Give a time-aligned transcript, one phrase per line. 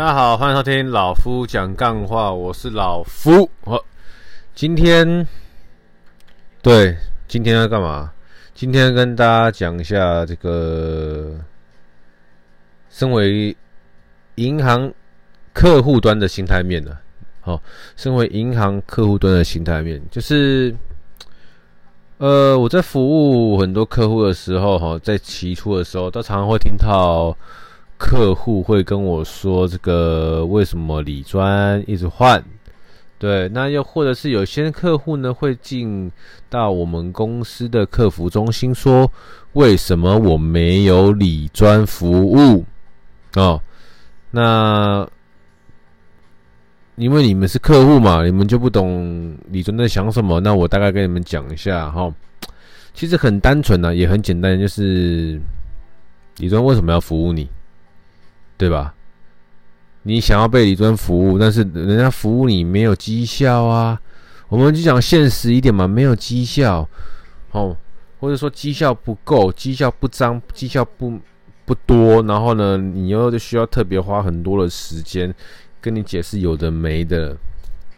[0.00, 3.50] 大家好，欢迎收听老夫讲干话，我是老夫。
[3.64, 3.84] 我
[4.54, 5.28] 今天
[6.62, 6.96] 对，
[7.28, 8.10] 今天要干嘛？
[8.54, 11.38] 今天跟大家讲一下这个，
[12.88, 13.54] 身为
[14.36, 14.90] 银行
[15.52, 16.96] 客户端的心态面呢。
[17.42, 17.60] 好，
[17.94, 20.74] 身为银行客户端的心态面，就是。
[22.16, 27.36] 呃，我在服务很多客户的时候，哈，在起初的时候，都常常会听到
[28.00, 32.42] 客户会跟我说：“这个为什么理专一直换？”
[33.20, 36.10] 对，那又或者是有些客户呢，会进
[36.48, 39.12] 到我们公司的客服中心说
[39.52, 42.64] ：“为什么我没有理专服务？”
[43.36, 43.60] 哦，
[44.30, 45.06] 那。
[46.96, 50.38] 因为你们是客户嘛，你们就不懂理专在想什么。
[50.38, 52.12] 那我大概跟你们讲一下哈。
[52.92, 55.40] 其实很单纯啊，也很简单，就是
[56.36, 57.48] 理专为什么要服务你，
[58.60, 58.94] 对吧？
[60.02, 63.98] 你想要被李尊服务，但是人家服务你没有绩效啊。
[64.50, 66.86] 我们就讲现实一点嘛，没有绩效，
[67.52, 67.74] 哦，
[68.18, 71.18] 或者说绩效不够，绩效不彰，绩效不
[71.64, 75.34] 不多，然后呢，你又需要特别花很多的时间。
[75.80, 77.34] 跟你解释有的没的，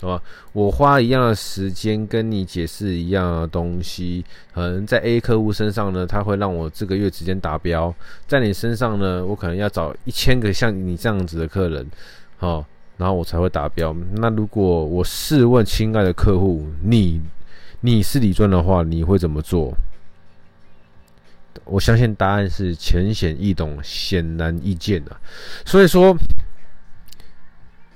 [0.02, 0.20] 是吧？
[0.52, 7.94] 我花一样的时间跟你解释一样的东西，可能在 A 客户身上呢，他会让我这个月直接达标；
[8.26, 11.88] 在你身上呢，我可能要找一千个像你这样子的客人，
[12.36, 12.64] 好，
[12.96, 13.94] 然后我才会达标。
[14.16, 17.22] 那如果我试问亲爱的客户，你
[17.80, 19.72] 你是李专的话，你会怎么做？
[21.64, 25.16] 我相信答案是浅显易懂、显然易见的。
[25.64, 26.16] 所以说。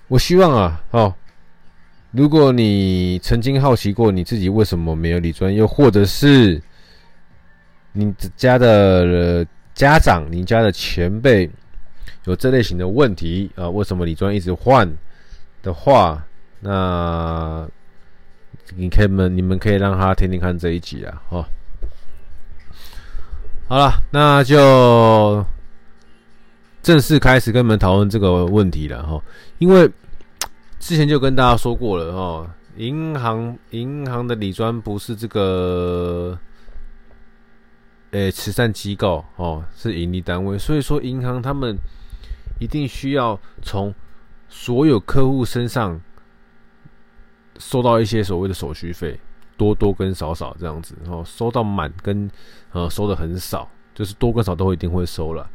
[0.09, 1.12] 我希望啊，哦，
[2.12, 6.61] 如果你曾经好奇过你自己为什么没有理专，又或者是
[7.93, 11.51] 你家的家长、你家的前辈
[12.25, 14.91] 有这类型的问题啊，为什么理专一直换
[15.62, 16.25] 的话，
[16.61, 17.69] 那
[18.75, 21.45] 你可以们你们可以让他听听看这一集啊，哦，
[23.69, 25.44] 好了，那就。
[26.83, 29.21] 正式开始跟你们讨论这个问题了哈，
[29.59, 29.91] 因为
[30.78, 36.38] 之前就跟大家说过了哈，银行银行的理专不是这个，
[38.12, 41.76] 诶慈善机构哦，是盈利单位，所以说银行他们
[42.60, 43.92] 一定需要从
[44.48, 46.00] 所有客户身上
[47.58, 49.19] 收到一些所谓的手续费，
[49.56, 52.31] 多多跟少少这样子然哦，收到满跟
[52.72, 55.48] 呃收的很少，就是多跟少都一定会收了。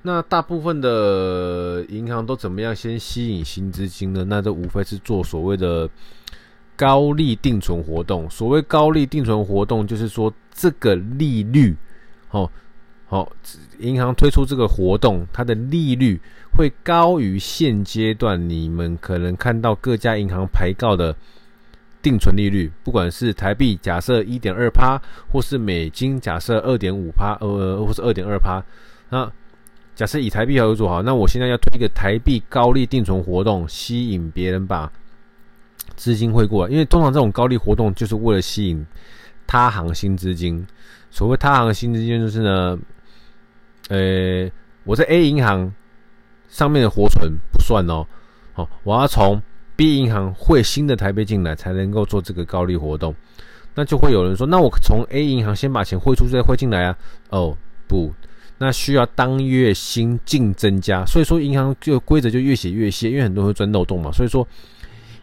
[0.00, 4.24] 那大部分的银行都怎么样先吸引新资金呢？
[4.28, 5.90] 那这无非是做所谓的
[6.76, 8.30] 高利定存活动。
[8.30, 11.76] 所谓高利定存活动，就是说这个利率，
[12.28, 12.48] 好，
[13.06, 13.30] 好，
[13.80, 16.18] 银行推出这个活动，它的利率
[16.52, 21.14] 会高于现阶段你们可能看到各家银行牌告的
[22.00, 24.96] 定存利率，不管是台币假设一点二趴，
[25.28, 28.64] 或是美金假设二点五趴，呃，或是二点二趴，
[29.10, 29.30] 那。
[29.98, 34.88] 假设以台币为主好，那我现在要推一个台币高利定存活动，吸引别人把
[35.96, 36.70] 资金汇过来。
[36.72, 38.86] 因为通常这种高利活动就是为了吸引
[39.44, 40.64] 他行新资金。
[41.10, 42.78] 所谓他行新资金，就是呢，
[43.88, 44.48] 呃，
[44.84, 45.74] 我在 A 银行
[46.48, 48.06] 上面的活存不算哦，
[48.52, 49.42] 好，我要从
[49.74, 53.12] B 银行汇新的台币进来，才能够做这个高利活动。
[53.74, 56.96] 那就会有人说，那我从 A 银行先把钱汇出去再汇进来啊？
[57.30, 57.56] 哦，
[57.88, 58.14] 不。
[58.58, 64.46] 那需要当月新净增加，所以说银行就规则就越写越细，因为很多人会钻漏洞嘛，所以说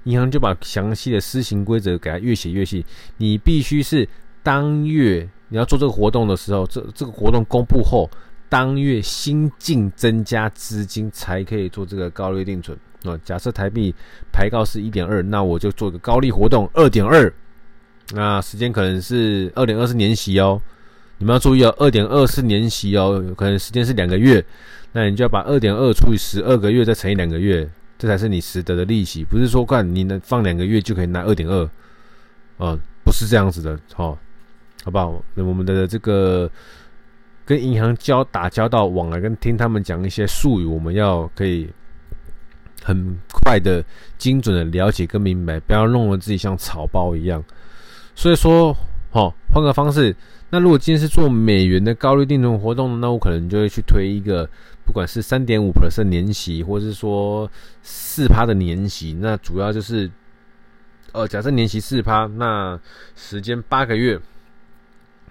[0.06, 2.86] 银行就把详细的施行规则给它越写越细。
[3.18, 4.08] 你必须是
[4.42, 8.10] 当月你要做这个活动的时候，这这个活动公布后，
[8.48, 12.78] 当月新净增加资金才可以做这个高利定存。
[13.04, 13.94] 那假设台币
[14.32, 17.32] 排告是一点二，那我就做个高利活动二点二，
[18.14, 20.62] 那时间可能是二点二是年息哦。
[21.18, 24.44] 你们要注意哦，二点二是年息哦，可能时间是两个月，
[24.92, 29.24] 那你就要把二点二除以十二个月，再乘以两个月，这才是你实得的利息。
[29.24, 31.64] 不是说看你能放两个月就可以拿二点二，
[32.58, 34.18] 啊，不是这样子的，好、哦，
[34.84, 35.24] 好不好？
[35.34, 36.50] 那我们的这个
[37.46, 41.70] 跟银行交打交道往来，跟听他们讲一些术语，我们要可以
[42.84, 43.84] 很快的、
[44.18, 47.42] 精准的了解跟明白，不要弄得自己像草包一样。
[48.16, 48.76] 所以说，
[49.16, 50.14] 哦，换个方式。
[50.50, 54.48] 那如果今天是做美元的高利定存活动，那我可能就会去推一个，
[54.86, 57.50] 不管是三点五 percent 年息，或是说
[57.82, 60.12] 四趴的年息，那主要就是，
[61.14, 62.78] 呃，假设年息四趴，那
[63.16, 64.20] 时间八个月，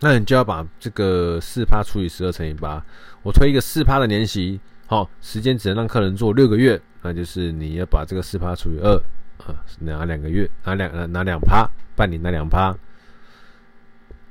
[0.01, 2.83] 那你就要把这个四趴除以十二乘以八，
[3.23, 8.97] 我推一个四趴的年息，好，时间只能让客人做六个月，那就是你要把这个四趴除以二，
[9.47, 12.75] 啊，拿两个月，拿两拿两趴，半年拿两趴，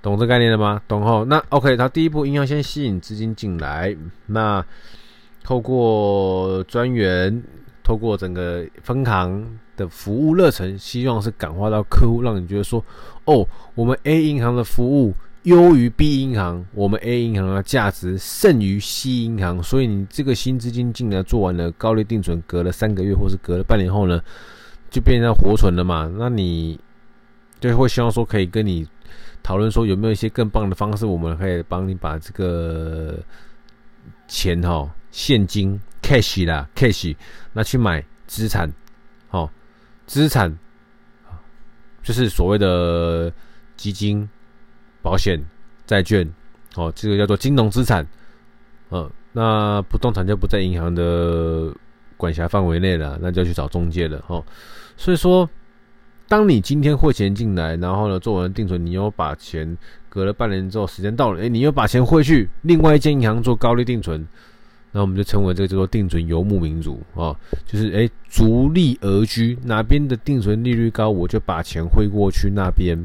[0.04, 0.80] 懂这概念了吗？
[0.88, 3.98] 懂后，那 OK，他第一步，银行先吸引资金进来，
[4.28, 4.64] 那
[5.44, 7.42] 透过专员，
[7.84, 12.86] 透过整个分行的服务热忱，希望是感化到客户，让你觉得说，
[13.26, 15.16] 哦，我们 A 银行的服务。
[15.44, 24.22] 优于 B 银行，我们 A 银行的价值胜于 C 银行，所以你这个新资金进来做完了高利定存，隔了三个月或是隔了半年后呢，
[24.90, 26.10] 就变成活存了嘛？
[26.18, 26.80] 那你
[27.60, 28.88] 就会希望说可以跟你
[29.44, 33.20] 讨论说有没有一些更棒的方式，我们可以帮你把这个
[34.28, 37.16] 钱哈现金 cash 啦 cash
[37.52, 38.68] 拿去买资产，
[39.28, 39.48] 好
[40.08, 40.58] 资产
[42.02, 43.32] 就是所谓的
[43.78, 44.28] 基金。
[45.04, 45.38] 保险、
[45.86, 46.26] 债券，
[46.76, 48.08] 哦，这个叫做金融资产，
[48.90, 51.76] 嗯，那不动产就不在银行的
[52.16, 54.42] 管辖范围内了，那就去找中介了，哦，
[54.96, 55.50] 所以说，
[56.34, 59.78] 当你今天汇钱进来，然后呢做完定存，你又把钱
[60.10, 64.28] 隔了半年之后，时间到了，诶，你又把钱汇去另外一间银行做高利定存，
[64.92, 67.36] 那我们就称为这个叫做定存游牧民族啊，
[67.68, 72.98] 就是诶，逐利而居，哪边的定存利率高，我就把钱汇过去那边。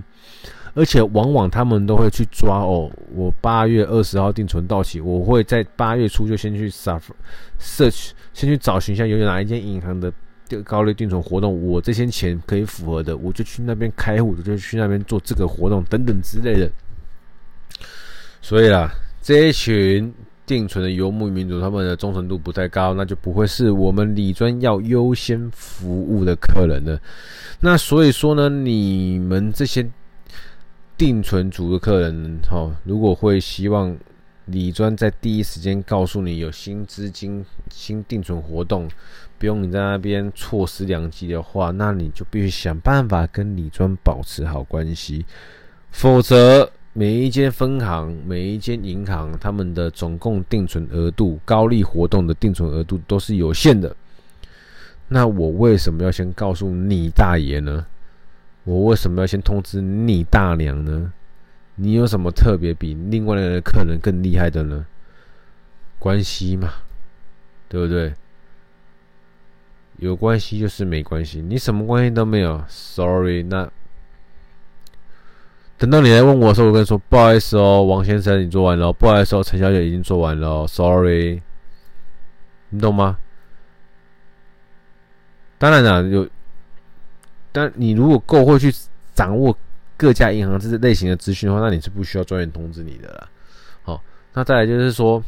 [0.73, 10.11] 而且往往他们都会去抓哦，我八月二十号定存到期，我会在八月初就先去 search，先去找寻一下有哪一间银行的
[10.65, 16.71] 高利定存活动，我这些钱可以符合的，我就去那边开户，我就去那边做这个活动等等之类的。
[18.41, 18.91] 所以啦，
[19.21, 20.13] 这一群
[20.47, 27.01] 定存的游牧民族，他们的忠诚度不太高，那就不会是我们理专要优先服务的客人了。
[27.61, 29.89] 那所以说呢，你们这些。
[30.99, 33.97] 定存族的客人，哈，如果会希望
[34.51, 38.89] 李专在第一时间告诉你有新资金、新定存活动，
[39.39, 45.27] 不用你在那边错失良机的话，那你就必须想办法跟李专保持好关系，
[45.91, 53.95] 否则每一间分行、每一间银行，他们的总共定存额度、高利活动的定存额度都是有限的。
[55.09, 57.87] 那我为什么要先告诉你大爷呢？
[58.65, 61.13] 我为什么要先通知你大娘呢？
[61.79, 64.85] 你有什么特别比另外的客人更厉害的呢？
[65.99, 66.69] 关系嘛，
[67.69, 68.13] 对不对？
[69.99, 73.43] 有关系就是没关系，你什么关系都没有，sorry。
[73.43, 73.69] 那
[75.77, 81.41] 等到你来问我的时候，我跟你说不好意思哦，王先生你做完了，不好意思哦，陈小姐已经做完了，sorry。
[82.71, 83.19] 你懂吗？
[85.59, 86.29] 当然了，有。
[87.51, 88.73] 但你如果够会去
[89.15, 89.57] 掌握
[89.99, 93.29] 各家银行这些类型的资讯的话，那你是不需要专员通知你的啦。
[93.83, 94.03] 好，
[94.33, 95.21] 那再来就是说，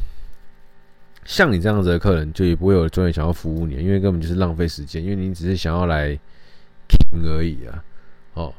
[1.25, 6.17] 像你这样子的客人，就也不会有专员想要服务你，因为根本就是浪费时间，因为你只是想要来
[6.87, 7.83] 听而已啊。
[8.33, 8.53] 哦，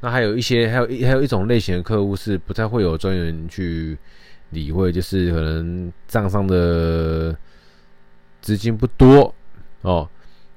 [0.00, 3.98] 那还有一些，还有一还有一种类型的客户是不太会有专员去
[4.50, 7.36] 理会，就是可能账上的
[8.40, 9.34] 资金不多
[9.82, 10.08] 哦，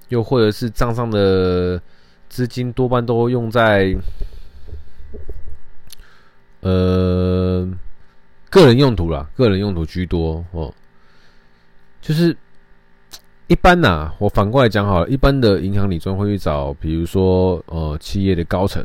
[0.10, 1.82] 又或者是账上的。
[2.30, 3.96] 资金多半都用在
[6.64, 7.70] 呃
[8.50, 10.74] 个人用途啦，个人用途居多哦。
[12.02, 12.36] 就是
[13.48, 18.84] 一般呐、我反过来讲好了，一般的银行理专会去找，比如说呃企业的高层，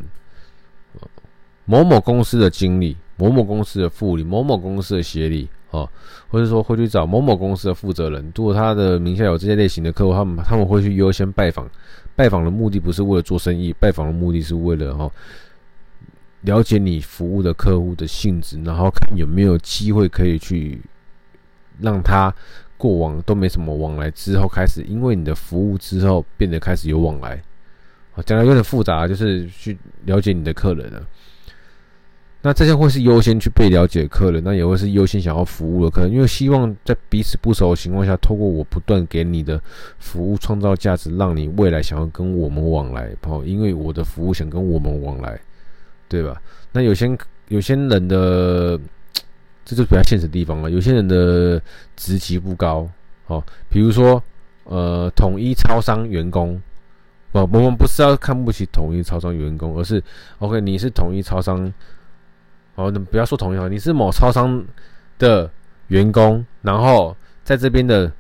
[1.65, 5.49] 某某公司的经理，某某公司的副理，某某公司的协理。
[5.71, 5.87] 哦，
[6.31, 11.69] 或者说会去找某某公司的负责人，如果他的名下有这些类型的客户，他们他们会去优先拜访。
[12.17, 15.13] 拜访的目的不是为了做生意，拜访的目的是为了哈
[16.43, 20.81] 了解你服务的客户的性质，然后看有没有机会可以去
[21.81, 22.33] 让他
[22.77, 27.43] 过往都没什么往来，之后开始因为你的服务之后变得开始有往来。
[28.15, 31.07] 啊，讲的有点复杂，就是去了解你的客人了。
[32.41, 39.61] 那这些会是优先去被了解客人，那也会是优先想要服务的客人，因为希望在彼此不熟的情况下，透过我不断给你的
[39.99, 45.39] 服务创造价值，让你未来想要跟我们往来，哦，因为我的服务想跟我们往来，
[46.09, 46.41] 对吧？
[46.73, 48.79] 那有些有些人的，
[49.65, 50.71] 这就比较现实的地方了。
[50.71, 51.61] 有些人的
[51.97, 52.89] 职级不高，
[53.27, 54.23] 哦，比如说
[54.65, 56.61] 呃，统一超商员工，
[57.33, 60.03] 不，我们不是要看不起统一超商员工，而是
[60.39, 61.73] OK，你是统一超商。
[62.75, 64.65] 哦，你不要说统一好，你是某超商
[65.19, 65.51] 的
[65.89, 68.13] 员工，然后在这边的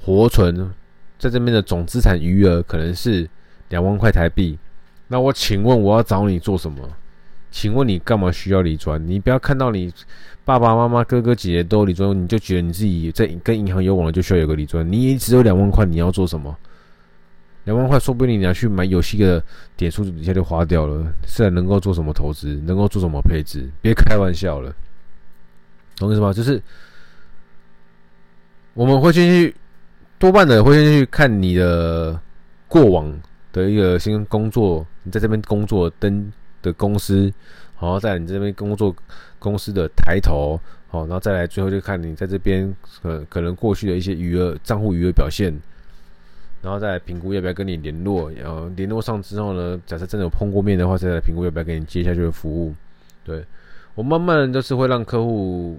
[0.00, 0.72] 活存，
[1.18, 3.28] 在这边的总资产余额可能是
[3.70, 4.56] 两万块台币。
[5.08, 6.88] 那我请问我要找你做什么？
[7.54, 9.00] 请问你干嘛需要理专？
[9.06, 9.90] 你不要看到你
[10.44, 14.90] 爸爸妈妈、哥哥姐姐都有理专，你就觉得你自己在跟银行有往来就需要有个理专。
[14.90, 16.54] 你只有两万块，你要做什么？
[17.62, 19.40] 两万块，说不定你拿去买游戏的
[19.76, 22.60] 点数底下就花掉了，是能够做什么投资？
[22.66, 23.70] 能够做什么配置？
[23.80, 24.74] 别开玩笑了，
[25.96, 26.32] 懂意思吗？
[26.32, 26.60] 就是
[28.74, 29.54] 我们会先去，
[30.18, 32.20] 多半的会先去看你的
[32.66, 33.16] 过往
[33.52, 36.32] 的一个新工作，你在这边工作登
[36.64, 37.32] 的公司，
[37.78, 38.94] 然后在你这边工作
[39.38, 45.54] 公司的抬头，好，然后再来最后就看你在这边可可能过去的一些余额账户余额表现，
[46.62, 52.74] 然后再来评估要不要跟你联络，然后联络上之后呢，假设真的有碰过面的话，再来评估要不要给你接下去的服务。
[53.22, 53.44] 对，
[53.94, 55.78] 我慢慢都是会让客户，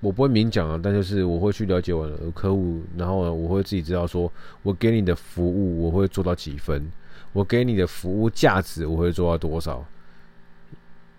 [0.00, 4.30] 我不会明讲啊，但就是我会去了解我的客户，然后呢，我会自己知道说
[4.62, 6.90] 我给你的服务我会做到几分，
[7.32, 9.84] 我给你的服务价值我会做到多少。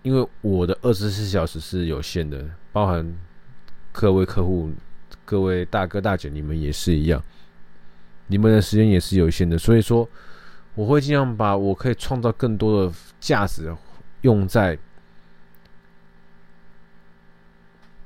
[0.04, 3.16] 因为我的二十四小时是有限的，包含
[3.90, 4.70] 各位客户、
[5.24, 7.22] 各位大哥大姐，你们也是一样，
[8.26, 10.06] 你们的时间也是有限的，所以说
[10.74, 13.74] 我会尽量把我可以创造更多的价值
[14.20, 14.78] 用在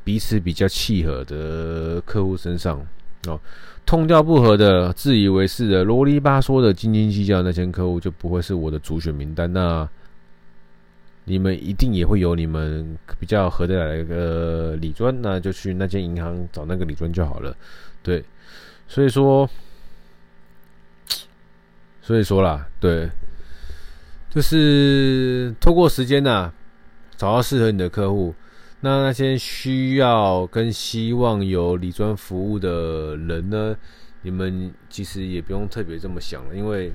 [0.04, 2.80] 彼此比较契合的客户身上
[3.26, 3.40] 哦，
[3.84, 9.52] 痛调不合的、自以为是的、啰里吧嗦的、斤斤计较那些客户就不会是我的主选名单。
[9.52, 9.88] 那
[11.28, 17.54] 你们一定也会有你们比较合得来的一个理专，那就去那间银行找那个理专就好了。
[18.02, 18.24] 对，
[18.88, 19.48] 所以说，
[22.00, 23.10] 所以说啦，对，
[24.30, 26.50] 就是透过时间呐、
[27.16, 28.34] 找到适合你的客户。
[28.80, 33.76] 那那些需要跟希望有理专服务的人呢，
[34.22, 36.90] 你们其实也不用特别这么想了，因为。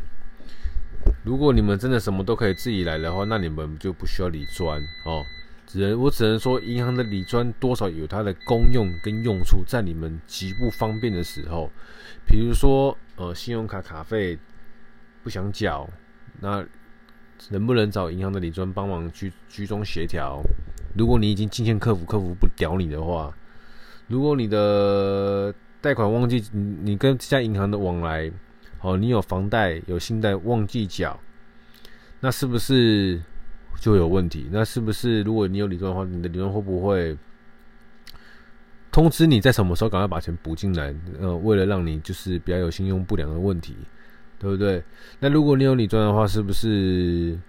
[1.24, 5.24] 如果你们真的什么都可以自己来的话，那你们就不需要理专哦。
[5.66, 11.72] 只能我只能说，银行的理专多少有它的功用跟用处，在你们极不方便的时候，
[12.28, 14.38] 比如说呃，信用卡卡费
[15.24, 15.90] 不想缴，
[16.42, 16.64] 那
[17.50, 20.42] 能不能找银行的理专帮忙居居中协调？
[20.98, 23.34] 如果你已经进线客服，客服不屌你的话，
[24.08, 28.30] 如果你的贷款忘记，你跟这家银行的往来。
[28.84, 31.18] 哦，你有房贷有信贷忘记缴，
[32.20, 33.20] 那是不是
[33.80, 34.48] 就有问题？
[34.52, 37.18] 那是不是如果你有理专的话，你的理专会不会
[38.92, 40.94] 通知你在什么时候赶快把钱补进来？
[41.20, 43.74] 呃，为了让你就是比较有信用不良的问题，
[44.38, 44.84] 对不对？
[45.18, 47.40] 那如果你有理专的话，是不是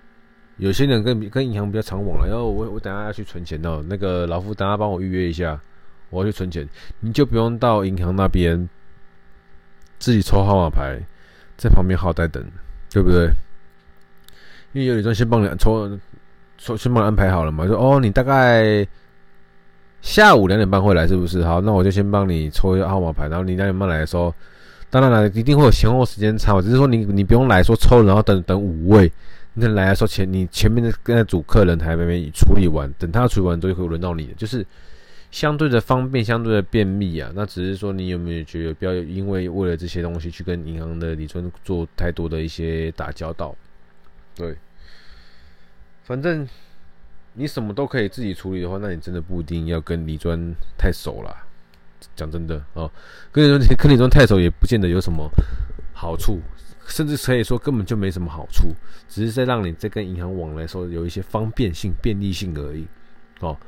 [0.58, 2.28] 有些人跟跟银行比较常往来？
[2.28, 5.60] 然后我我等下要去存钱哦，那个老夫等下帮我预约一下，
[6.10, 6.68] 我要去存钱，
[7.00, 8.68] 你就不用到银行那边
[9.98, 11.04] 自己抽号码牌。
[11.56, 12.44] 在旁边好待等，
[12.90, 13.30] 对不对？
[14.72, 15.98] 因为有理专先帮你抽，
[16.58, 17.66] 抽先帮你安排好了嘛。
[17.66, 18.86] 说哦，你大概
[20.02, 21.44] 下午两点半会来，是不是？
[21.44, 24.34] 好，那我就先帮你抽一个号码牌，然后你两点半来的时候，
[24.90, 26.60] 当然了，一定会有前后时间差。
[26.60, 29.10] 只是说你你不用来说抽，然后等等五位，
[29.54, 34.66] 那来的时候前你前面的跟那组客人还没没处理完，等他处理完都会轮到你的，就是。
[35.34, 43.52] 相对的方便，相对的便利啊，那只是说你有没有觉得不要因为为了这些东西去跟银行的理专做太多的一些打交道？
[44.36, 44.56] 对，
[46.04, 46.48] 反正
[47.32, 51.36] 你什么都可以自己处理的话，那你真的不一定要跟理专太熟了。
[52.14, 52.88] 讲真的哦，
[53.32, 55.28] 跟理专跟理专太熟也不见得有什么
[55.92, 56.40] 好处，
[56.86, 58.72] 甚至可以说根本就没什么好处，
[59.08, 62.86] 只是在让你在跟银行往来的时候有一些方便性、便利性而已
[63.40, 63.58] 哦。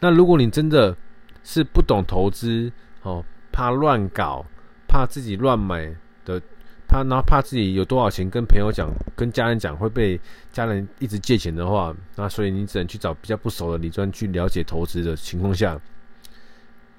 [0.00, 0.96] 那如果你真的
[1.42, 2.70] 是不懂投资
[3.02, 4.44] 哦，怕乱搞，
[4.86, 5.92] 怕自己乱买
[6.24, 6.40] 的，
[6.86, 10.20] 怕然后怕自己有多少钱跟朋友讲、跟家人讲会被
[10.52, 15.78] 家人一直借钱的话，那所以你只能去找比较不熟的理专去了解投资的情况下，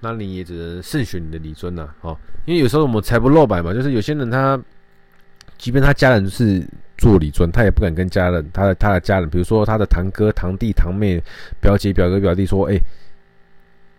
[0.01, 4.62] 那你也只能慎选你的理专呐，哦，因为有时候我们财不露白嘛，就是有些人他，
[5.59, 6.65] 即便他家人是。
[6.99, 11.17] 做理专，他也不敢跟家人，他的他的家人，比如说他的堂哥、堂弟、堂妹、
[11.61, 12.77] 表姐、表哥、表弟说：“哎、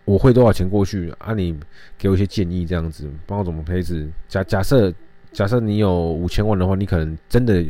[0.05, 1.33] 我汇多少钱过去啊？
[1.33, 1.59] 你
[1.97, 4.07] 给我一些建议，这样子帮我怎么配置？
[4.27, 4.93] 假假设
[5.31, 7.65] 假设你有五千万的话，你可能真的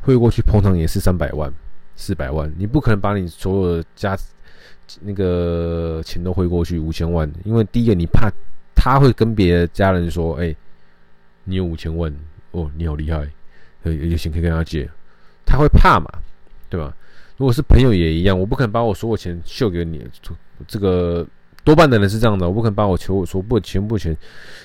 [0.00, 1.52] 汇过去，通常也是三百万、
[1.94, 4.16] 四百万，你不可能把你所有的家
[5.02, 8.30] 那个钱都汇过去五千万，因为第一个你怕
[8.74, 10.56] 他会跟别的家人说：哎、
[11.44, 12.10] 你有五千万
[12.52, 13.28] 哦，你好厉害。”
[13.84, 14.86] 有有钱可以跟他借，
[15.46, 16.06] 他会怕嘛，
[16.68, 16.94] 对吧？
[17.38, 20.06] 如果是朋友也一样，我不肯把我所有钱秀给你。
[20.68, 21.26] 这个
[21.64, 24.14] 多半的人是这样的，我不肯把我求所不全部钱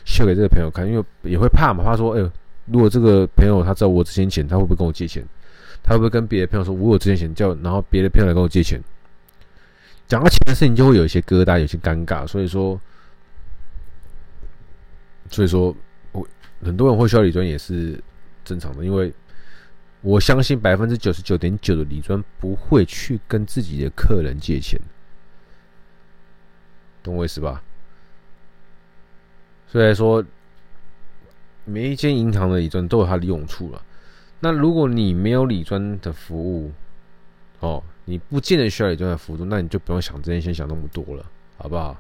[0.04, 1.82] 秀给这个朋友看，因为也会怕嘛。
[1.82, 2.30] 怕说：“哎呦，
[2.65, 5.25] 如果这个朋友他知道我这些钱，他会不会跟我借钱？
[5.82, 8.77] 他会不会跟别的朋友说我有这些钱，叫然后别的朋友来跟我借钱？
[10.10, 12.27] 讲到钱的事情，就会有一些疙瘩，有些尴尬。
[12.27, 12.77] 所以说，
[15.30, 15.74] 所以说
[16.66, 18.04] 很多人会需要理专也是
[18.44, 19.14] 正常的，因为
[20.02, 24.80] 我相信百分之九十九点九的理专不会去跟自己的客人借钱，
[27.04, 27.62] 懂我意思吧？
[29.68, 30.24] 所以说，
[31.66, 33.82] 每一间银行的理专都有它的用处了。
[34.40, 36.72] 那如果你没有理专的服务，
[37.60, 41.26] 哦，你不见得需要理专的服务，那你就不用想这些，先想那么多了，
[41.58, 42.00] 好不好？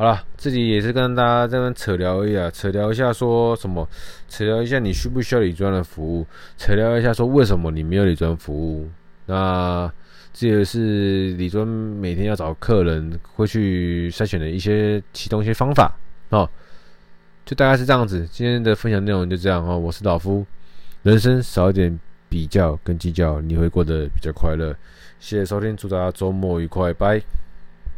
[0.00, 3.86] 好了，自己也是跟大家这边扯聊一下，扯聊一下说什么？
[4.30, 6.26] 扯聊一下你需不需要理专的服务？
[6.56, 8.88] 扯聊一下说为什么你没有理专服务？
[9.26, 9.92] 那
[10.32, 15.94] 这也是理专每天要找客人会去筛选的一些启动一些方法。
[16.30, 16.48] 哦，
[17.44, 18.26] 就大概是这样子。
[18.32, 19.78] 今天的分享内容就这样哦。
[19.78, 20.46] 我是老夫，
[21.02, 24.74] 人生少一点比较跟计较，你会过得比较快乐。
[25.18, 27.20] 谢谢收听，祝大家周末愉快，拜。